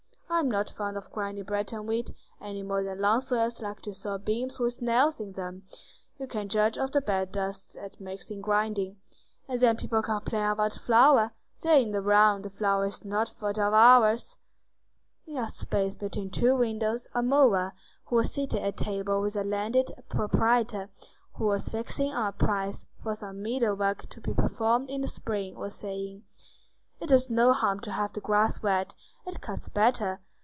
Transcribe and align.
I 0.33 0.39
am 0.39 0.49
not 0.49 0.69
fond 0.69 0.95
of 0.97 1.11
grinding 1.11 1.43
Breton 1.43 1.85
wheat, 1.85 2.09
any 2.39 2.63
more 2.63 2.83
than 2.83 2.99
long 3.01 3.19
sawyers 3.19 3.61
like 3.61 3.81
to 3.81 3.93
saw 3.93 4.17
beams 4.17 4.59
with 4.59 4.81
nails 4.81 5.19
in 5.19 5.33
them. 5.33 5.63
You 6.17 6.25
can 6.25 6.47
judge 6.47 6.77
of 6.77 6.91
the 6.91 7.01
bad 7.01 7.33
dust 7.33 7.75
that 7.75 7.99
makes 7.99 8.31
in 8.31 8.39
grinding. 8.39 8.95
And 9.49 9.59
then 9.59 9.75
people 9.75 10.01
complain 10.01 10.45
of 10.45 10.57
the 10.73 10.79
flour. 10.79 11.33
They 11.61 11.77
are 11.77 11.81
in 11.83 11.91
the 11.91 12.01
wrong. 12.01 12.41
The 12.41 12.49
flour 12.49 12.85
is 12.85 13.03
no 13.03 13.25
fault 13.25 13.59
of 13.59 13.73
ours." 13.73 14.37
In 15.27 15.35
a 15.35 15.47
space 15.49 15.95
between 15.97 16.31
two 16.31 16.55
windows 16.55 17.07
a 17.13 17.21
mower, 17.21 17.73
who 18.05 18.15
was 18.15 18.31
seated 18.31 18.63
at 18.63 18.77
table 18.77 19.21
with 19.21 19.35
a 19.35 19.43
landed 19.43 19.91
proprietor 20.09 20.89
who 21.33 21.45
was 21.45 21.67
fixing 21.69 22.13
on 22.13 22.27
a 22.27 22.31
price 22.31 22.85
for 23.03 23.13
some 23.13 23.43
meadow 23.43 23.75
work 23.75 24.07
to 24.09 24.21
be 24.21 24.33
performed 24.33 24.89
in 24.89 25.01
the 25.01 25.07
spring, 25.07 25.55
was 25.55 25.75
saying:— 25.75 26.23
"It 26.99 27.09
does 27.09 27.31
no 27.31 27.51
harm 27.51 27.79
to 27.81 27.91
have 27.91 28.13
the 28.13 28.21
grass 28.21 28.61
wet. 28.63 28.93
It 29.25 29.41
cuts 29.41 29.69
better. 29.69 30.19